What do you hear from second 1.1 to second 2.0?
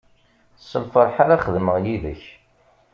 ara xedmeɣ